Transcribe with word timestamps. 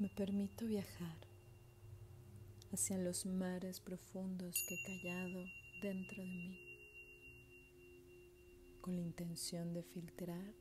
Me 0.00 0.08
permito 0.08 0.66
viajar 0.66 1.18
hacia 2.72 2.96
los 2.96 3.26
mares 3.26 3.80
profundos 3.80 4.64
que 4.66 4.76
he 4.76 4.82
callado 4.82 5.44
dentro 5.82 6.22
de 6.22 6.28
mí, 6.30 6.58
con 8.80 8.96
la 8.96 9.02
intención 9.02 9.74
de 9.74 9.82
filtrar 9.82 10.54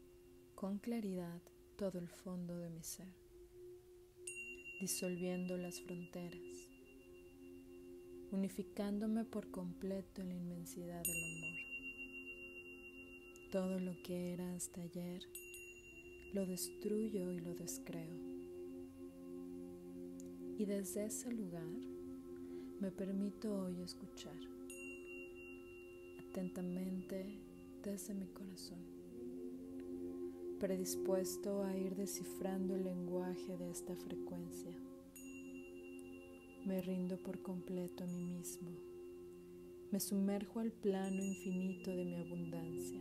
con 0.56 0.78
claridad 0.78 1.42
todo 1.78 2.00
el 2.00 2.10
fondo 2.10 2.58
de 2.58 2.70
mi 2.70 2.84
ser, 2.84 3.16
disolviendo 4.82 5.56
las 5.56 5.80
fronteras, 5.80 6.42
unificándome 8.34 9.24
por 9.24 9.52
completo 9.52 10.20
en 10.20 10.28
la 10.28 10.36
inmensidad 10.36 11.02
del 11.02 11.24
amor. 11.24 11.60
Todo 13.54 13.80
lo 13.80 14.04
que 14.04 14.34
era 14.34 14.54
hasta 14.54 14.82
ayer 14.82 15.22
lo 16.34 16.46
destruyo 16.46 17.32
y 17.32 17.40
lo 17.40 17.56
descreo. 17.56 18.39
Y 20.60 20.66
desde 20.66 21.06
ese 21.06 21.32
lugar 21.32 21.72
me 22.82 22.92
permito 22.92 23.64
hoy 23.64 23.80
escuchar 23.80 24.36
atentamente 26.30 27.40
desde 27.82 28.14
mi 28.14 28.26
corazón, 28.28 28.80
predispuesto 30.60 31.64
a 31.64 31.78
ir 31.78 31.96
descifrando 31.96 32.76
el 32.76 32.84
lenguaje 32.84 33.58
de 33.58 33.72
esta 33.72 33.96
frecuencia. 33.96 34.76
Me 36.66 36.82
rindo 36.82 37.16
por 37.16 37.42
completo 37.42 38.04
a 38.04 38.08
mí 38.08 38.22
mismo, 38.22 38.70
me 39.92 40.02
sumerjo 40.02 40.60
al 40.60 40.74
plano 40.74 41.24
infinito 41.24 41.90
de 41.90 42.04
mi 42.04 42.16
abundancia, 42.18 43.00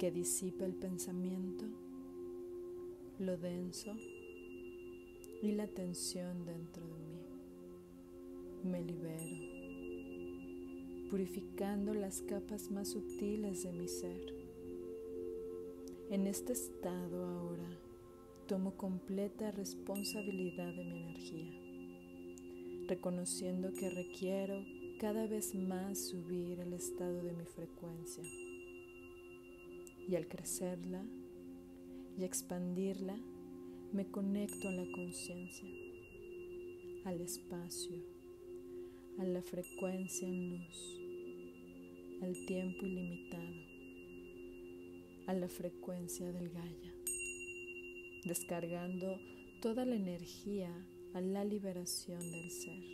que 0.00 0.10
disipa 0.10 0.64
el 0.64 0.74
pensamiento 0.74 1.66
lo 3.20 3.36
denso 3.36 3.96
y 5.42 5.52
la 5.52 5.66
tensión 5.66 6.44
dentro 6.44 6.86
de 6.86 6.98
mí. 6.98 7.26
Me 8.64 8.82
libero, 8.82 9.36
purificando 11.10 11.94
las 11.94 12.22
capas 12.22 12.70
más 12.70 12.88
sutiles 12.88 13.62
de 13.62 13.72
mi 13.72 13.88
ser. 13.88 14.34
En 16.10 16.26
este 16.26 16.52
estado 16.52 17.24
ahora 17.26 17.68
tomo 18.46 18.76
completa 18.76 19.50
responsabilidad 19.50 20.72
de 20.74 20.84
mi 20.84 21.02
energía, 21.02 22.86
reconociendo 22.88 23.72
que 23.72 23.90
requiero 23.90 24.64
cada 25.00 25.26
vez 25.26 25.54
más 25.54 25.98
subir 26.08 26.60
el 26.60 26.72
estado 26.72 27.22
de 27.22 27.32
mi 27.32 27.44
frecuencia 27.44 28.24
y 30.08 30.14
al 30.14 30.26
crecerla 30.28 31.04
y 32.16 32.24
expandirla, 32.24 33.18
me 33.96 34.10
conecto 34.10 34.68
a 34.68 34.72
la 34.72 34.84
conciencia, 34.92 35.66
al 37.06 37.18
espacio, 37.22 37.96
a 39.18 39.24
la 39.24 39.40
frecuencia 39.40 40.28
en 40.28 40.50
luz, 40.50 41.00
al 42.20 42.44
tiempo 42.44 42.84
ilimitado, 42.84 43.56
a 45.28 45.32
la 45.32 45.48
frecuencia 45.48 46.30
del 46.30 46.50
Gaia, 46.50 46.94
descargando 48.26 49.18
toda 49.62 49.86
la 49.86 49.96
energía 49.96 50.70
a 51.14 51.22
la 51.22 51.42
liberación 51.46 52.20
del 52.20 52.50
ser. 52.50 52.84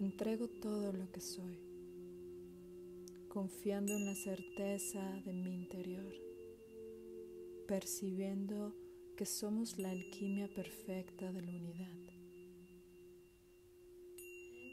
Entrego 0.00 0.48
todo 0.48 0.94
lo 0.94 1.12
que 1.12 1.20
soy 1.20 1.67
confiando 3.28 3.94
en 3.94 4.06
la 4.06 4.14
certeza 4.14 5.00
de 5.24 5.32
mi 5.32 5.54
interior, 5.54 6.14
percibiendo 7.66 8.74
que 9.16 9.26
somos 9.26 9.78
la 9.78 9.90
alquimia 9.90 10.48
perfecta 10.48 11.30
de 11.32 11.42
la 11.42 11.52
unidad. 11.52 11.98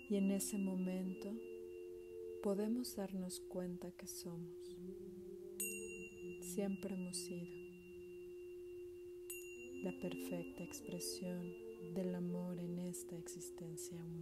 Y 0.09 0.15
en 0.15 0.31
ese 0.31 0.57
momento 0.57 1.33
podemos 2.43 2.95
darnos 2.95 3.39
cuenta 3.41 3.91
que 3.91 4.07
somos, 4.07 4.77
siempre 6.41 6.95
hemos 6.95 7.17
sido, 7.17 7.47
la 9.83 9.91
perfecta 9.99 10.63
expresión 10.63 11.53
del 11.93 12.15
amor 12.15 12.59
en 12.59 12.79
esta 12.79 13.17
existencia 13.17 13.97
humana. 13.97 14.14